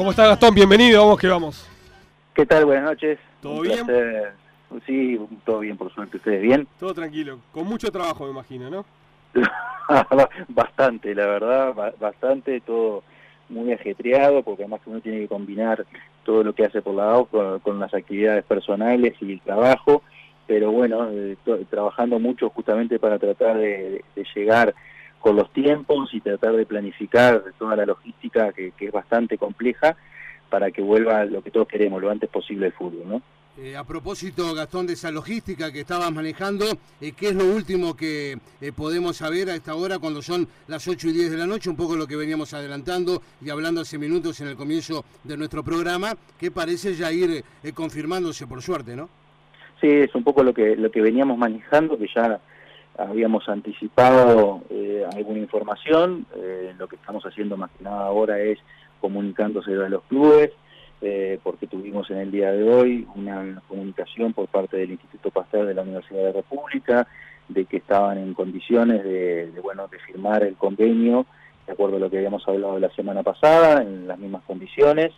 [0.00, 0.54] ¿Cómo está Gastón?
[0.54, 1.68] Bienvenido, vamos que vamos.
[2.32, 2.66] ¿Qué tal?
[2.66, 3.18] Buenas noches.
[3.42, 3.84] ¿Todo Un bien?
[3.84, 4.32] placer.
[4.86, 6.18] Sí, todo bien, por suerte.
[6.18, 6.68] ¿Ustedes bien?
[6.78, 8.84] Todo tranquilo, con mucho trabajo me imagino, ¿no?
[10.50, 13.02] bastante, la verdad, ba- bastante, todo
[13.48, 15.84] muy ajetreado, porque además uno tiene que combinar
[16.24, 20.04] todo lo que hace por la AUF con, con las actividades personales y el trabajo,
[20.46, 21.36] pero bueno, eh,
[21.68, 24.72] trabajando mucho justamente para tratar de, de llegar
[25.20, 29.96] con los tiempos y tratar de planificar toda la logística que, que es bastante compleja
[30.48, 33.22] para que vuelva lo que todos queremos, lo antes posible el fútbol, ¿no?
[33.60, 36.64] Eh, a propósito, Gastón, de esa logística que estabas manejando,
[37.00, 40.86] eh, ¿qué es lo último que eh, podemos saber a esta hora cuando son las
[40.86, 41.68] 8 y 10 de la noche?
[41.68, 45.64] Un poco lo que veníamos adelantando y hablando hace minutos en el comienzo de nuestro
[45.64, 49.08] programa, que parece ya ir eh, confirmándose por suerte, ¿no?
[49.80, 52.40] Sí, es un poco lo que lo que veníamos manejando, que ya
[52.98, 56.26] habíamos anticipado eh, alguna información.
[56.36, 58.58] Eh, lo que estamos haciendo más que nada ahora es
[59.00, 60.50] comunicándose a los clubes,
[61.00, 65.66] eh, porque tuvimos en el día de hoy una comunicación por parte del Instituto Pasteur
[65.66, 67.06] de la Universidad de la República
[67.48, 71.24] de que estaban en condiciones de, bueno de firmar el convenio
[71.66, 75.12] de acuerdo a lo que habíamos hablado la semana pasada en las mismas condiciones.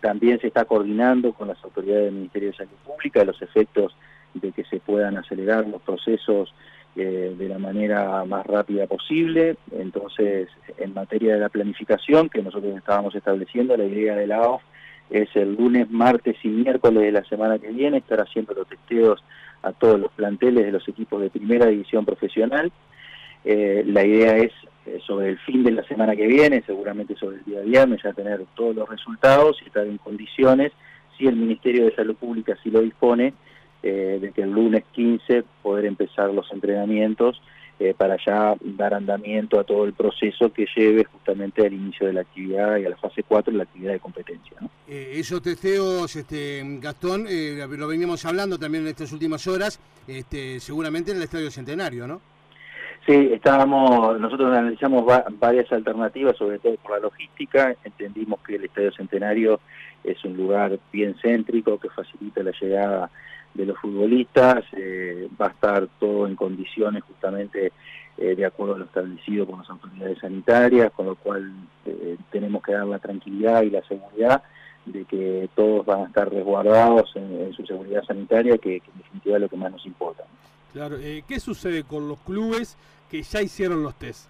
[0.00, 3.94] También se está coordinando con las autoridades del Ministerio de Salud Pública los efectos
[4.34, 6.54] de que se puedan acelerar los procesos
[6.96, 9.56] eh, de la manera más rápida posible.
[9.72, 14.62] Entonces, en materia de la planificación que nosotros estábamos estableciendo, la idea de la OF
[15.10, 19.22] es el lunes, martes y miércoles de la semana que viene estar haciendo los testeos
[19.62, 22.72] a todos los planteles de los equipos de primera división profesional.
[23.44, 24.52] Eh, la idea es
[24.86, 28.12] eh, sobre el fin de la semana que viene, seguramente sobre el día viernes, ya
[28.12, 30.72] tener todos los resultados y estar en condiciones,
[31.16, 33.34] si el Ministerio de Salud Pública sí lo dispone,
[33.82, 37.40] eh, de que el lunes 15 poder empezar los entrenamientos
[37.82, 42.12] eh, para ya dar andamiento a todo el proceso que lleve justamente al inicio de
[42.12, 44.54] la actividad y a la fase 4 de la actividad de competencia.
[44.60, 44.68] ¿no?
[44.86, 50.60] Eh, esos testeos, este, Gastón, eh, lo veníamos hablando también en estas últimas horas, este,
[50.60, 52.20] seguramente en el Estadio Centenario, ¿no?
[53.06, 58.64] Sí, estábamos, nosotros analizamos va, varias alternativas, sobre todo por la logística, entendimos que el
[58.64, 59.58] Estadio Centenario
[60.04, 63.10] es un lugar bien céntrico que facilita la llegada
[63.54, 67.72] de los futbolistas, eh, va a estar todo en condiciones justamente
[68.20, 71.52] eh, de acuerdo a lo establecido por las autoridades sanitarias, con lo cual
[71.86, 74.42] eh, tenemos que dar la tranquilidad y la seguridad
[74.84, 78.98] de que todos van a estar resguardados en, en su seguridad sanitaria, que, que, en
[78.98, 80.24] definitiva es lo que más nos importa.
[80.72, 82.76] Claro, eh, ¿qué sucede con los clubes
[83.10, 84.28] que ya hicieron los test?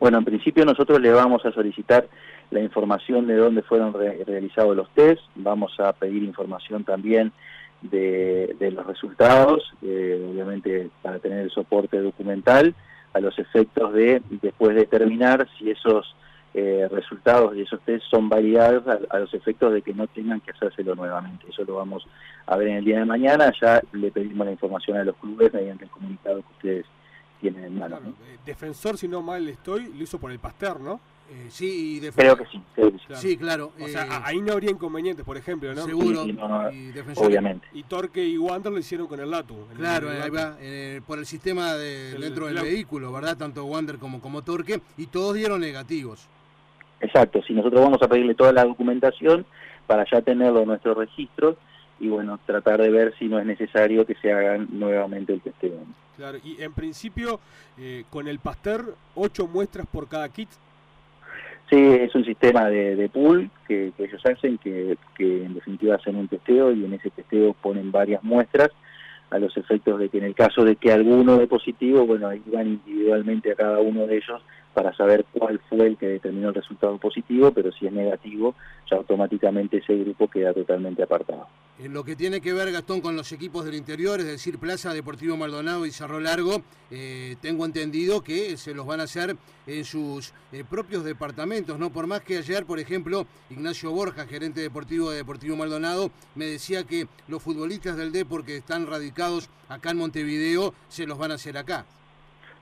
[0.00, 2.08] Bueno, en principio nosotros le vamos a solicitar
[2.50, 7.32] la información de dónde fueron re realizados los test, vamos a pedir información también
[7.90, 12.74] de, de los resultados, eh, obviamente para tener el soporte documental,
[13.12, 16.16] a los efectos de después determinar si esos
[16.54, 20.50] eh, resultados y esos test son validados a, los efectos de que no tengan que
[20.50, 21.46] hacérselo nuevamente.
[21.48, 22.06] Eso lo vamos
[22.46, 25.52] a ver en el día de mañana, ya le pedimos la información a los clubes
[25.52, 26.86] mediante el comunicado que ustedes
[27.40, 28.00] tienen en mano.
[28.00, 28.14] ¿no?
[28.44, 31.00] defensor, si no mal estoy, lo hizo por el Pasteur, ¿no?
[31.30, 32.62] Eh, sí, y creo que sí.
[32.74, 33.04] Creo que sí.
[33.06, 33.22] Claro.
[33.22, 33.72] sí, claro.
[33.80, 35.84] O sea, eh, ahí no habría inconvenientes, por ejemplo, ¿no?
[35.84, 36.24] Seguro.
[36.24, 37.66] Sí, no, y obviamente.
[37.72, 39.56] Y Torque y Wander lo hicieron con el Latu.
[39.76, 43.36] Claro, el, ahí va, eh, por el sistema de, el, dentro del el, vehículo, ¿verdad?
[43.36, 46.28] Tanto Wander como, como Torque, y todos dieron negativos.
[47.00, 49.44] Exacto, si nosotros vamos a pedirle toda la documentación
[49.86, 51.56] para ya tenerlo en nuestros registros
[52.00, 55.80] y bueno, tratar de ver si no es necesario que se hagan nuevamente el testeo.
[56.16, 57.40] Claro, y en principio,
[57.78, 60.48] eh, con el Pasteur, ocho muestras por cada kit.
[61.70, 66.16] Sí, es un sistema de, de pool que, ellos hacen, que, que en definitiva hacen
[66.16, 68.70] un testeo y en ese testeo ponen varias muestras
[69.30, 72.42] a los efectos de que en el caso de que alguno de positivo, bueno, ahí
[72.46, 74.42] van individualmente a cada uno de ellos
[74.74, 78.54] para saber cuál fue el que determinó el resultado positivo, pero si es negativo,
[78.90, 81.46] ya automáticamente ese grupo queda totalmente apartado.
[81.78, 84.92] En lo que tiene que ver, Gastón, con los equipos del interior, es decir, Plaza
[84.92, 89.36] Deportivo Maldonado y Cerro Largo, eh, tengo entendido que se los van a hacer
[89.66, 91.90] en sus eh, propios departamentos, ¿no?
[91.90, 96.84] Por más que ayer, por ejemplo, Ignacio Borja, gerente deportivo de Deportivo Maldonado, me decía
[96.84, 101.34] que los futbolistas del Depor que están radicados acá en Montevideo, se los van a
[101.34, 101.86] hacer acá.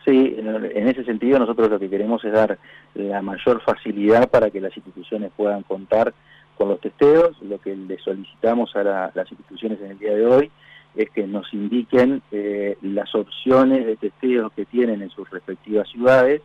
[0.05, 2.59] Sí, en ese sentido nosotros lo que queremos es dar
[2.95, 6.13] la mayor facilidad para que las instituciones puedan contar
[6.57, 7.41] con los testeos.
[7.43, 10.51] Lo que le solicitamos a la, las instituciones en el día de hoy
[10.97, 16.43] es que nos indiquen eh, las opciones de testeo que tienen en sus respectivas ciudades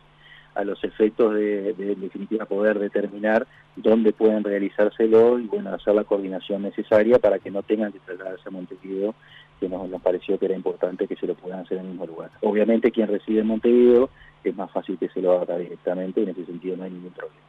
[0.54, 3.46] a los efectos de, de, en definitiva poder determinar
[3.76, 8.48] dónde pueden realizárselo y bueno hacer la coordinación necesaria para que no tengan que trasladarse
[8.48, 9.14] a Montevideo
[9.58, 12.06] que nos, nos, pareció que era importante que se lo puedan hacer en el mismo
[12.06, 12.30] lugar.
[12.42, 14.10] Obviamente quien reside en Montevideo
[14.44, 17.40] es más fácil que se lo haga directamente, en ese sentido no hay ningún problema.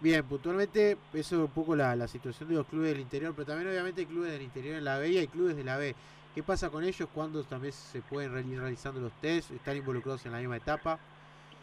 [0.00, 3.46] Bien, puntualmente eso es un poco la, la, situación de los clubes del interior, pero
[3.46, 5.94] también obviamente hay clubes del interior en la B y hay clubes de la B.
[6.34, 9.50] ¿Qué pasa con ellos cuando también se pueden ir realizando los test?
[9.50, 10.98] ¿Están involucrados en la misma etapa?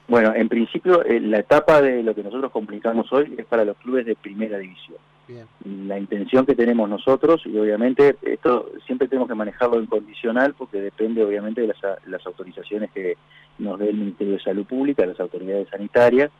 [0.07, 3.77] Bueno, en principio eh, la etapa de lo que nosotros complicamos hoy es para los
[3.77, 4.97] clubes de primera división.
[5.65, 10.81] La intención que tenemos nosotros, y obviamente esto siempre tenemos que manejarlo en condicional porque
[10.81, 11.77] depende obviamente de las,
[12.07, 13.15] las autorizaciones que
[13.59, 16.31] nos dé el Ministerio de Salud Pública, las autoridades sanitarias,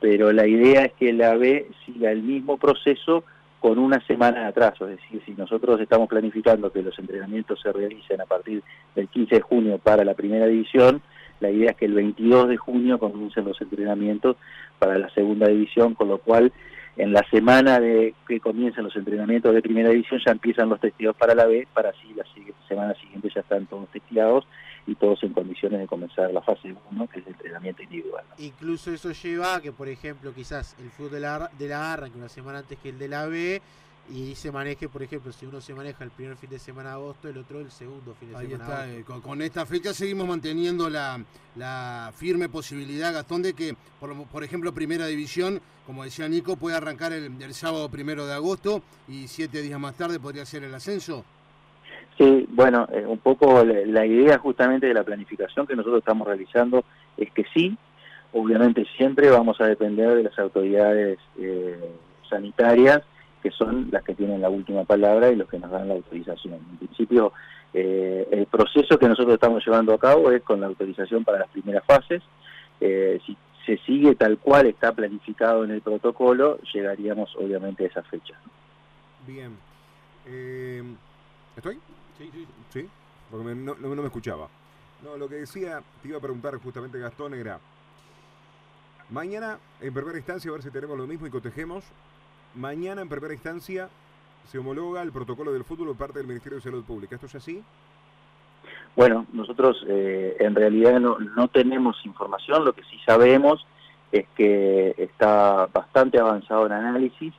[0.00, 3.24] pero la idea es que la B siga el mismo proceso
[3.60, 7.72] con una semana de atraso, es decir, si nosotros estamos planificando que los entrenamientos se
[7.72, 8.62] realicen a partir
[8.94, 11.00] del 15 de junio para la primera división,
[11.40, 14.36] la idea es que el 22 de junio comiencen los entrenamientos
[14.78, 16.52] para la segunda división, con lo cual
[16.96, 21.16] en la semana de que comiencen los entrenamientos de primera división ya empiezan los testeos
[21.16, 22.24] para la B, para así la
[22.68, 24.46] semana siguiente ya están todos testeados
[24.86, 28.24] y todos en condiciones de comenzar la fase 1, que es el entrenamiento individual.
[28.38, 32.18] Incluso eso lleva a que, por ejemplo, quizás el fútbol de la, de la arranque
[32.18, 33.62] una semana antes que el de la B,
[34.10, 36.96] y se maneje, por ejemplo, si uno se maneja el primer fin de semana de
[36.96, 38.64] agosto, el otro el segundo fin de Ahí semana.
[38.64, 41.20] Está, eh, con, esta fecha seguimos manteniendo la,
[41.56, 46.76] la firme posibilidad, Gastón, de que, por, por, ejemplo, Primera División, como decía Nico, puede
[46.76, 50.74] arrancar el, el, sábado primero de agosto y siete días más tarde podría ser el
[50.74, 51.24] ascenso.
[52.18, 56.28] Sí, bueno, eh, un poco la, la idea justamente de la planificación que nosotros estamos
[56.28, 56.84] realizando
[57.16, 57.76] es que sí,
[58.34, 61.90] obviamente siempre vamos a depender de las autoridades eh,
[62.28, 63.02] sanitarias
[63.44, 66.54] que son las que tienen la última palabra y los que nos dan la autorización.
[66.54, 67.34] En principio,
[67.74, 71.50] eh, el proceso que nosotros estamos llevando a cabo es con la autorización para las
[71.50, 72.22] primeras fases.
[72.80, 73.36] Eh, si
[73.66, 78.34] se sigue tal cual está planificado en el protocolo, llegaríamos obviamente a esa fecha.
[79.26, 79.58] Bien.
[80.24, 80.82] Eh,
[81.54, 81.78] ¿Estoy?
[82.16, 82.46] Sí, sí.
[82.70, 82.88] ¿Sí?
[83.30, 84.48] Porque me, no, no, me escuchaba.
[85.02, 87.60] No, lo que decía, te iba a preguntar justamente Gastón era,
[89.10, 91.84] mañana en primera instancia a ver si tenemos lo mismo y cotejemos
[92.54, 93.88] Mañana, en primera instancia,
[94.50, 97.16] se homologa el protocolo del fútbol por parte del Ministerio de Salud Pública.
[97.16, 97.62] ¿Esto es así?
[98.94, 103.66] Bueno, nosotros eh, en realidad no, no tenemos información, lo que sí sabemos
[104.12, 107.34] es que está bastante avanzado en análisis,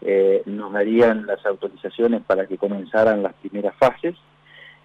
[0.00, 4.16] eh, nos darían las autorizaciones para que comenzaran las primeras fases,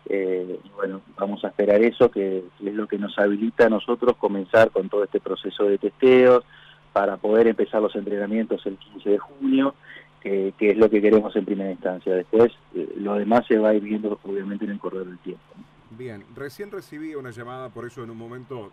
[0.09, 4.17] eh, y bueno, vamos a esperar eso, que es lo que nos habilita a nosotros
[4.17, 6.43] comenzar con todo este proceso de testeos,
[6.93, 9.75] para poder empezar los entrenamientos el 15 de junio,
[10.21, 12.13] que, es lo que queremos en primera instancia.
[12.13, 15.43] Después, eh, lo demás se va a ir viendo obviamente en el correr del tiempo.
[15.91, 18.71] Bien, recién recibí una llamada, por eso en un momento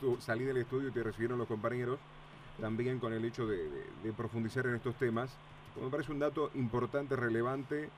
[0.00, 1.98] tú, salí del estudio y te recibieron los compañeros,
[2.60, 5.36] también con el hecho de profundizar en estos temas.
[5.80, 7.88] Me parece un dato importante, relevante,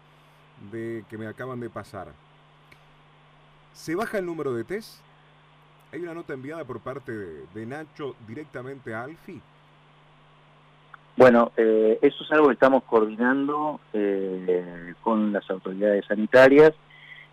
[0.70, 2.08] de que me acaban de pasar.
[3.72, 5.00] ¿Se baja el número de test?
[5.92, 9.38] Hay una nota enviada por parte de, Nacho directamente a Alfi.
[11.18, 16.72] Bueno, eh, eso es algo que estamos coordinando eh, con las autoridades sanitarias.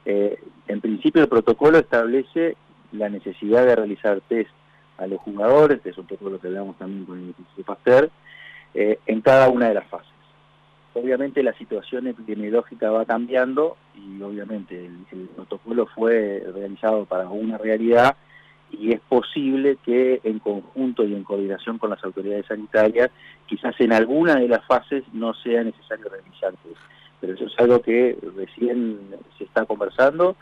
[0.04, 2.58] Eh, en principio el protocolo establece
[2.92, 4.52] la necesidad de realizar test
[4.98, 8.12] a los jugadores, que es un poco lo que hablamos también con el Instituto Pasteur,
[8.74, 10.12] en cada una de las fases.
[10.94, 18.18] Obviamente la situación epidemiológica va cambiando y obviamente el protocolo fue realizado para una realidad
[18.72, 23.10] y es posible que en conjunto y en coordinación con las autoridades sanitarias,
[23.48, 26.54] quizás en alguna de las fases no sea necesario realizar
[27.20, 29.00] Pero eso es algo que recién
[29.38, 30.36] se está conversando,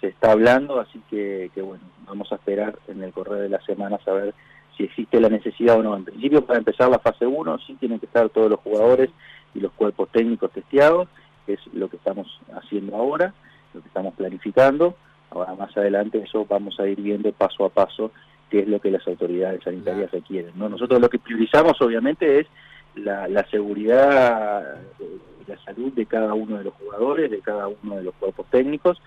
[0.00, 3.60] se está hablando, así que, que bueno, vamos a esperar en el correo de la
[3.62, 4.34] semana a saber
[4.76, 5.96] si existe la necesidad o no.
[5.96, 9.10] En principio, para empezar la fase 1, sí tienen que estar todos los jugadores
[9.54, 11.08] y los cuerpos técnicos testeados,
[11.46, 13.34] que es lo que estamos haciendo ahora,
[13.74, 14.96] lo que estamos planificando.
[15.34, 18.12] Ahora más adelante eso vamos a ir viendo paso a paso
[18.50, 20.52] qué es lo que las autoridades sanitarias requieren.
[20.56, 20.68] ¿no?
[20.68, 22.46] Nosotros lo que priorizamos obviamente es
[22.94, 27.96] la, la seguridad y la salud de cada uno de los jugadores, de cada uno
[27.96, 29.00] de los cuerpos técnicos,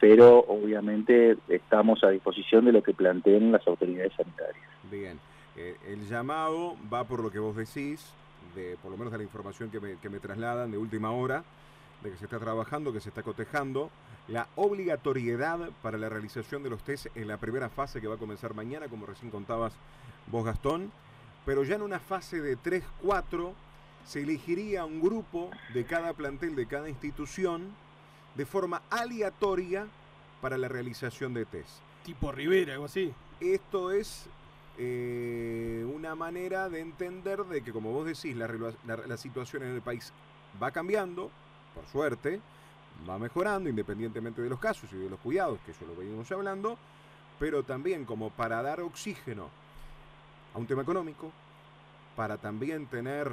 [0.00, 4.64] pero obviamente estamos a disposición de lo que planteen las autoridades sanitarias.
[4.90, 5.18] Bien,
[5.56, 8.12] eh, el llamado va por lo que vos decís,
[8.54, 11.44] de por lo menos de la información que me, que me trasladan de última hora,
[12.02, 13.90] de que se está trabajando, que se está cotejando,
[14.28, 18.18] la obligatoriedad para la realización de los test en la primera fase que va a
[18.18, 19.72] comenzar mañana, como recién contabas
[20.30, 20.92] vos Gastón,
[21.46, 23.52] pero ya en una fase de 3-4
[24.04, 27.74] se elegiría un grupo de cada plantel, de cada institución,
[28.34, 29.86] de forma aleatoria
[30.42, 31.80] para la realización de test.
[32.04, 33.12] Tipo Rivera, algo así.
[33.40, 34.26] Esto es
[34.76, 38.46] eh, una manera de entender de que, como vos decís, la,
[38.86, 40.12] la, la situación en el país
[40.62, 41.30] va cambiando,
[41.74, 42.40] por suerte,
[43.08, 46.78] va mejorando independientemente de los casos y de los cuidados, que eso lo venimos hablando,
[47.38, 49.48] pero también como para dar oxígeno
[50.54, 51.30] a un tema económico,
[52.16, 53.30] para también tener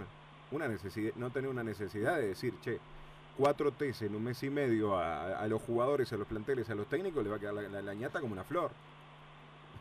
[0.52, 2.80] una necesidad, no tener una necesidad de decir, che,
[3.38, 6.88] cuatro test en un mes y medio a, los jugadores, a los planteles, a los
[6.88, 8.72] técnicos, le va a quedar la, la, ñata como una flor.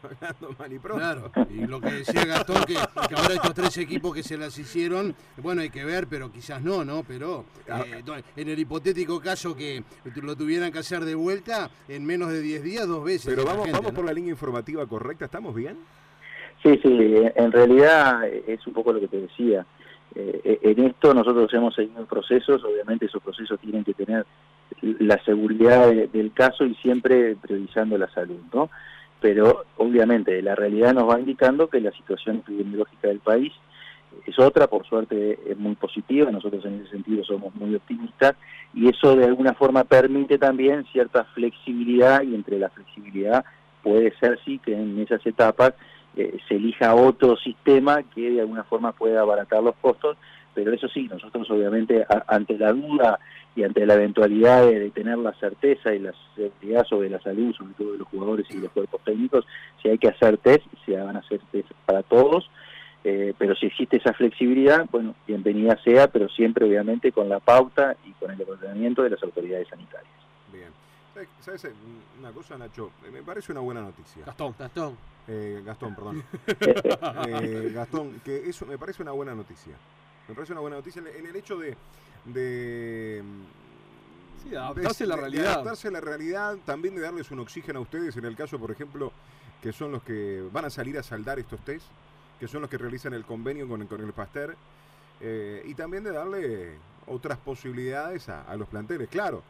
[0.04, 1.00] Hablando mal y pronto.
[1.00, 5.14] Claro, y lo que decía Gastón, que, ahora estos tres equipos que se las hicieron,
[5.38, 7.02] bueno, hay que ver, pero quizás no, ¿no?
[7.04, 7.84] Pero ah.
[7.86, 9.82] eh, en el hipotético caso que
[10.16, 13.34] lo tuvieran que hacer de vuelta, en menos de 10 días, dos veces.
[13.34, 15.78] Pero vamos, vamos por la línea informativa correcta, ¿estamos bien?
[16.62, 16.98] Sí, sí,
[17.34, 19.66] en realidad es un poco lo que te decía.
[20.14, 24.24] Eh, en esto nosotros hemos seguido procesos, obviamente esos procesos tienen que tener
[24.80, 28.70] la seguridad del caso y siempre priorizando la salud, ¿no?
[29.24, 33.54] Pero obviamente la realidad nos va indicando que la situación epidemiológica del país
[34.26, 38.34] es otra, por suerte es muy positiva, nosotros en ese sentido somos muy optimistas
[38.74, 43.46] y eso de alguna forma permite también cierta flexibilidad y entre la flexibilidad
[43.82, 45.72] puede ser sí que en esas etapas
[46.16, 50.18] eh, se elija otro sistema que de alguna forma pueda abaratar los costos,
[50.54, 53.18] pero eso sí, nosotros obviamente ante la duda
[53.56, 57.74] y ante la eventualidad de, tener la certeza y la seguridad sobre la salud, sobre
[57.74, 59.46] todo de los jugadores y los cuerpos técnicos,
[59.82, 62.50] si hay que hacer test, se van a hacer test para todos,
[63.04, 67.96] eh, pero si existe esa flexibilidad, bueno, bienvenida sea, pero siempre obviamente con la pauta
[68.04, 70.14] y con el ordenamiento de las autoridades sanitarias.
[70.52, 70.68] Bien.
[71.40, 71.68] ¿Sabes
[72.18, 72.90] una cosa, Nacho?
[73.12, 74.24] Me parece una buena noticia.
[74.24, 74.96] Gastón, Gastón.
[75.28, 76.22] Eh, Gastón, perdón.
[77.28, 79.74] Eh, Gastón, que eso me parece una buena noticia.
[80.28, 81.76] Me parece una buena noticia en el hecho de...
[82.24, 83.22] de
[84.42, 85.52] sí, adaptarse a la realidad.
[85.52, 88.70] adaptarse a la realidad, también de darles un oxígeno a ustedes, en el caso, por
[88.70, 89.12] ejemplo,
[89.62, 91.86] que son los que van a salir a saldar estos test,
[92.40, 94.56] que son los que realizan el convenio con, con el Pasteur,
[95.20, 96.74] eh, y también de darle
[97.06, 99.08] otras posibilidades a, a los planteles.
[99.08, 99.42] Claro,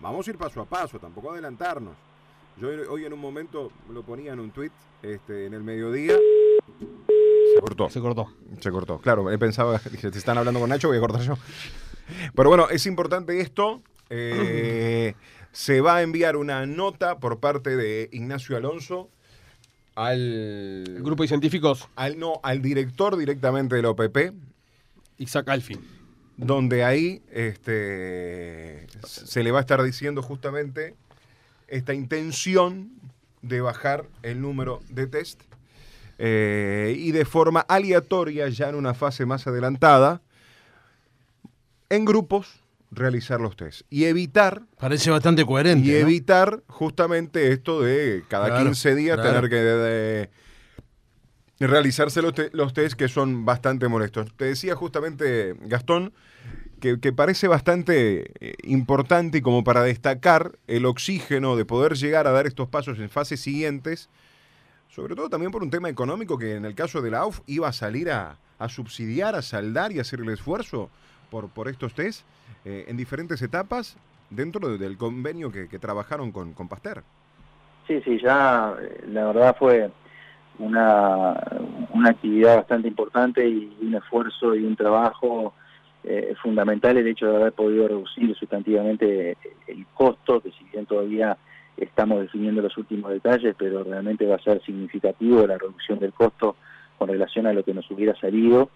[0.00, 1.94] vamos a ir paso a paso, tampoco adelantarnos.
[2.56, 4.70] Yo hoy en un momento lo ponía en un tweet
[5.02, 6.16] este, en el mediodía.
[7.54, 7.90] Se cortó.
[7.90, 8.32] Se cortó.
[8.60, 8.98] Se cortó.
[8.98, 11.38] Claro, he pensado, dije, te están hablando con Nacho, voy a cortar yo.
[12.34, 13.82] Pero bueno, es importante esto.
[14.10, 15.14] Eh,
[15.52, 19.08] se va a enviar una nota por parte de Ignacio Alonso
[19.94, 21.88] al el grupo de científicos.
[21.96, 24.34] Al, no, al director directamente de la OPP.
[25.18, 25.80] Isaac Alfin.
[26.36, 30.96] Donde ahí este, se le va a estar diciendo justamente
[31.68, 32.90] esta intención
[33.42, 35.40] de bajar el número de test
[36.18, 40.22] eh, y de forma aleatoria, ya en una fase más adelantada,
[41.90, 43.82] en grupos realizar los test.
[43.90, 50.30] Y evitar parece bastante coherente y evitar justamente esto de cada 15 días tener que
[51.58, 54.34] realizarse los, los test que son bastante molestos.
[54.36, 56.12] Te decía justamente Gastón
[57.00, 62.30] que, parece bastante eh, importante y como para destacar el oxígeno de poder llegar a
[62.32, 64.10] dar estos pasos en fases siguientes,
[64.94, 67.66] sobre todo también por un tema económico que en el caso de la AUF iba
[67.66, 68.36] a salir a,
[68.68, 70.88] subsidiar, a saldar y hacer el esfuerzo
[71.32, 72.24] por, por estos test
[72.64, 73.98] eh, en diferentes etapas
[74.30, 77.02] dentro del convenio que, trabajaron con, con Pasteur.
[77.88, 79.90] Sí, sí, ya eh, la verdad fue
[80.60, 81.42] una,
[81.92, 85.54] una actividad bastante importante y un esfuerzo y un trabajo
[86.04, 89.36] eh, fundamental el hecho de haber podido reducir sustantivamente
[89.66, 91.36] el costo, que si todavía
[91.76, 96.56] estamos definiendo los últimos detalles, pero realmente va a ser significativo la reducción del costo
[96.98, 98.70] con relación a lo que nos hubiera salido.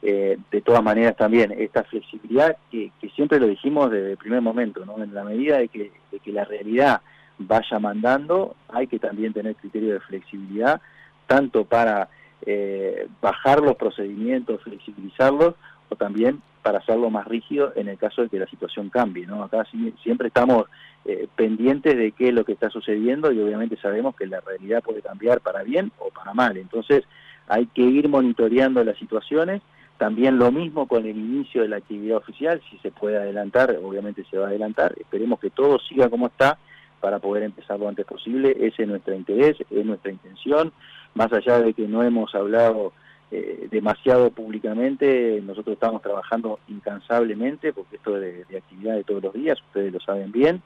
[0.00, 4.86] Eh, de todas maneras también esta flexibilidad que, siempre lo dijimos desde el primer momento,
[4.86, 5.02] ¿no?
[5.02, 5.90] en la medida de que,
[6.22, 7.00] que la realidad
[7.38, 10.80] vaya mandando, hay que también tener criterio de flexibilidad,
[11.26, 12.08] tanto para
[12.46, 15.54] eh, bajar los procedimientos, flexibilizarlos,
[15.88, 19.26] o también para hacerlo más rígido en el caso de que la situación cambie.
[19.26, 19.42] ¿no?
[19.42, 19.64] Acá
[20.02, 20.66] siempre estamos
[21.04, 24.82] eh, pendientes de qué es lo que está sucediendo y obviamente sabemos que la realidad
[24.82, 26.56] puede cambiar para bien o para mal.
[26.56, 27.04] Entonces
[27.48, 29.62] hay que ir monitoreando las situaciones.
[29.96, 34.24] También lo mismo con el inicio de la actividad oficial, si se puede adelantar, obviamente
[34.30, 34.94] se va a adelantar.
[34.98, 36.58] Esperemos que todo siga como está
[37.00, 38.56] para poder empezar lo antes posible.
[38.60, 40.72] Ese es nuestro interés, es nuestra intención.
[41.14, 42.92] Más allá de que no hemos hablado
[43.30, 49.34] eh, demasiado públicamente, nosotros estamos trabajando incansablemente, porque esto es de, actividad de todos los
[49.34, 50.62] días, ustedes lo saben bien,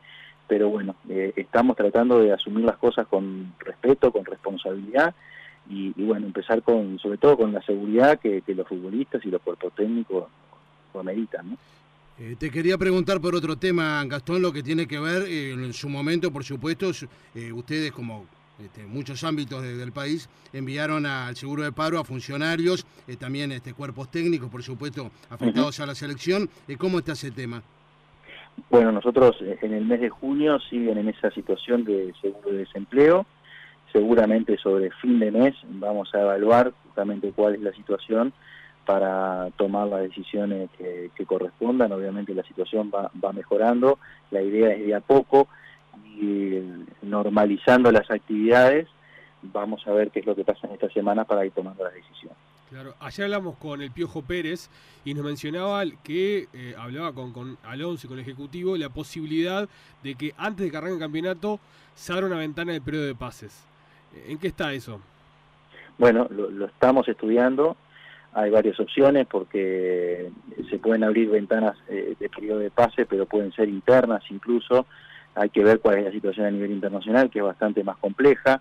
[0.46, 5.12] pero bueno, eh, estamos tratando de asumir las cosas con respeto, con responsabilidad,
[5.68, 9.72] y, bueno, empezar con, sobre todo con la seguridad que, los futbolistas y los cuerpos
[9.74, 10.26] técnicos
[10.94, 11.56] lo ameritan,
[12.18, 15.88] eh, te quería preguntar por otro tema, Gastón, lo que tiene que ver en su
[15.88, 16.90] momento, por supuesto,
[17.54, 18.26] ustedes como
[18.58, 23.72] este, muchos ámbitos del país enviaron al seguro de paro a funcionarios, eh, también este,
[23.74, 26.48] cuerpos técnicos, por supuesto, afectados a la selección.
[26.68, 27.62] Eh, ¿Cómo está ese tema?
[28.70, 32.58] Bueno, nosotros eh, en el mes de junio siguen en esa situación de seguro de
[32.58, 33.26] desempleo.
[33.92, 38.32] Seguramente sobre fin de mes vamos a evaluar justamente cuál es la situación
[38.86, 41.92] para tomar las decisiones que, correspondan.
[41.92, 43.98] Obviamente la situación va, va mejorando,
[44.30, 45.48] la idea es de a poco
[46.04, 46.60] y
[47.02, 48.88] normalizando las actividades,
[49.42, 51.94] vamos a ver qué es lo que pasa en esta semana para ir tomando las
[51.94, 52.38] decisiones.
[52.70, 54.70] Claro, ayer hablamos con el Piojo Pérez
[55.04, 59.68] y nos mencionaba que eh, hablaba con, con Alonso y con el Ejecutivo la posibilidad
[60.02, 61.60] de que antes de que arranque el campeonato
[61.94, 63.66] se abra una ventana de periodo de pases.
[64.26, 65.00] ¿En qué está eso?
[65.98, 67.76] Bueno, lo, estamos estudiando.
[68.32, 70.30] Hay varias opciones porque
[70.70, 74.86] se pueden abrir ventanas eh, de periodo de pase, pero pueden ser internas incluso.
[75.34, 78.60] Hay que ver cuál es la situación a nivel internacional, que es bastante más compleja.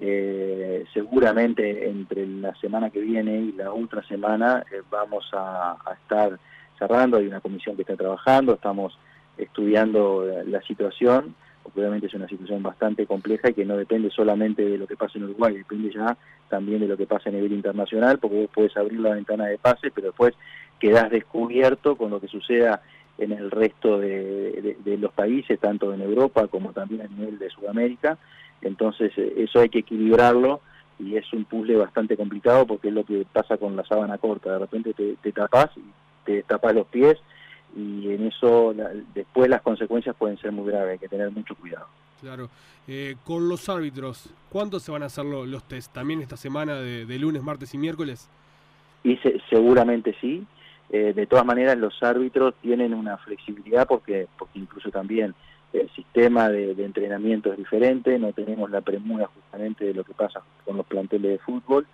[0.00, 6.38] Eh, seguramente entre la semana que viene y la otra semana eh, vamos a, estar
[6.78, 8.96] cerrando, hay una comisión que está trabajando, estamos
[9.36, 11.34] estudiando la situación,
[11.64, 15.18] obviamente es una situación bastante compleja y que no depende solamente de lo que pasa
[15.18, 16.16] en Uruguay, depende ya
[16.48, 19.58] también de lo que pasa a nivel internacional, porque vos puedes abrir la ventana de
[19.58, 20.34] pase, pero después
[20.78, 22.82] quedás descubierto con lo que suceda
[23.18, 28.18] en el resto de los países, tanto en Europa como también a nivel de Sudamérica,
[28.62, 30.60] entonces eh, eso hay que equilibrarlo
[30.98, 34.52] y es un puzzle bastante complicado porque es lo que pasa con la sábana corta,
[34.52, 35.82] de repente te, te tapas y
[36.24, 37.18] te tapas los pies
[37.76, 38.74] y en eso
[39.14, 41.86] después las consecuencias pueden ser muy graves, hay que tener mucho cuidado.
[42.20, 42.48] Claro.
[42.88, 45.92] Eh, con los árbitros, ¿cuándo se van a hacer los test?
[45.92, 48.28] ¿También esta semana de, lunes, martes y miércoles?
[49.04, 49.18] Y
[49.50, 50.44] seguramente sí.
[50.90, 55.34] Eh, de todas maneras, los árbitros tienen una flexibilidad porque, porque incluso también
[55.72, 60.40] el sistema de, entrenamiento es diferente, no tenemos la premura justamente de lo que pasa
[60.64, 61.86] con los planteles de fútbol,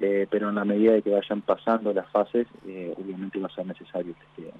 [0.00, 3.54] eh, pero en la medida de que vayan pasando las fases, eh, obviamente va a
[3.54, 4.52] ser necesario este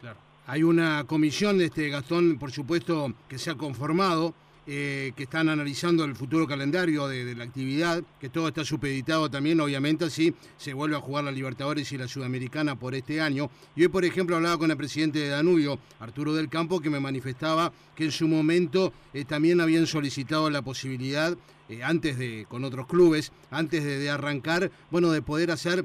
[0.00, 0.16] Claro.
[0.46, 4.34] Hay una comisión de este Gastón, por supuesto, que se ha conformado
[4.66, 9.60] eh, que están analizando el futuro calendario de, la actividad, que todo está supeditado también,
[9.60, 13.50] obviamente, si se vuelve a jugar la Libertadores y la Sudamericana por este año.
[13.74, 17.00] Y hoy, por ejemplo, hablaba con el presidente de Danubio, Arturo del Campo, que me
[17.00, 21.36] manifestaba que en su momento eh, también habían solicitado la posibilidad
[21.70, 25.84] eh, antes de, con otros clubes, antes de, arrancar, bueno, de poder hacer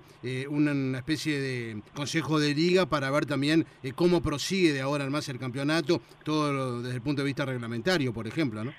[0.50, 5.30] una, especie de consejo de liga para ver también cómo prosigue de ahora en más
[5.30, 8.72] el campeonato, todo desde el punto de vista reglamentario, por ejemplo, ¿no?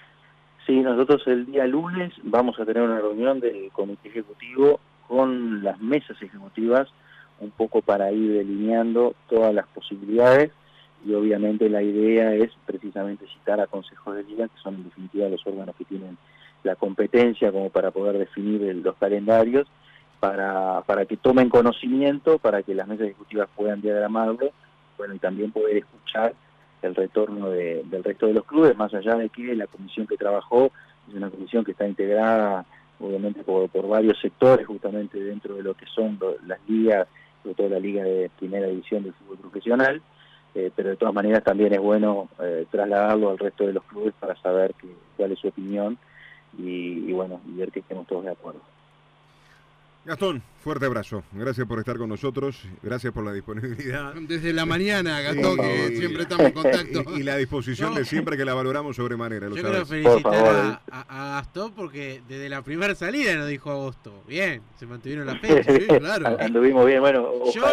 [0.66, 5.80] Sí, nosotros el día lunes vamos a tener una reunión del comité ejecutivo con las
[5.80, 6.88] mesas ejecutivas,
[7.38, 10.50] un poco para ir delineando todas las posibilidades
[11.04, 15.28] y obviamente la idea es precisamente citar a consejos de liga, que son en definitiva
[15.28, 16.18] los órganos que tienen
[16.66, 19.66] la competencia como para poder definir los calendarios,
[20.20, 24.50] para, para que tomen conocimiento, para que las mesas ejecutivas puedan diagramarlo,
[24.98, 26.34] bueno, y también poder escuchar
[26.82, 30.70] el retorno del resto de los clubes, más allá de que la comisión que trabajó
[31.08, 32.64] es una comisión que está integrada
[33.00, 37.06] obviamente por, varios sectores justamente dentro de lo que son las ligas,
[37.42, 40.02] sobre todo la liga de primera división del fútbol profesional,
[40.54, 44.14] eh, pero de todas maneras también es bueno eh, trasladarlo al resto de los clubes
[44.18, 44.74] para saber
[45.16, 45.98] cuál es su opinión
[46.58, 48.60] y, y bueno, y ver que estemos todos de acuerdo.
[50.06, 51.24] Gastón, fuerte abrazo.
[51.32, 52.64] Gracias por estar con nosotros.
[52.80, 54.14] Gracias por la disponibilidad.
[54.20, 57.02] Desde la mañana, Gastón, que siempre estamos en contacto.
[57.16, 59.48] Y, la disposición de siempre que la valoramos sobremanera.
[59.48, 64.22] Yo quiero felicitar a, Gastón porque desde la primera salida nos dijo agosto.
[64.28, 65.74] Bien, se mantuvieron las fechas.
[65.74, 66.36] Sí, claro.
[66.38, 67.00] Anduvimos bien.
[67.00, 67.28] Bueno,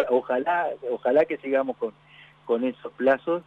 [0.08, 1.92] ojalá, ojalá, que sigamos con,
[2.46, 3.44] con esos plazos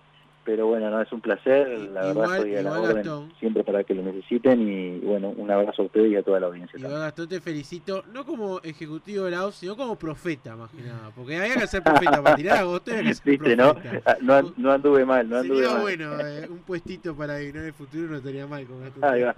[0.48, 3.94] pero bueno, no es un placer, la verdad estoy a la orden siempre para que
[3.94, 6.80] lo necesiten y bueno, un abrazo a ustedes y a toda la audiencia.
[6.80, 10.84] Igual Gastón te felicito, no como ejecutivo de la OS, sino como profeta más que
[10.84, 13.76] nada, porque había que ser profeta para tirar a agosto, que ser ¿Viste, ¿no?
[14.06, 15.82] Ah, no, no anduve mal, no anduve Sería mal.
[15.82, 19.34] bueno, eh, un puestito para adivinar el futuro no estaría mal con Gastón.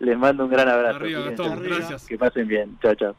[0.00, 0.96] Les mando un gran abrazo.
[0.96, 2.04] Arriba, Gastón, gracias.
[2.04, 3.14] Que pasen bien, chao, chao.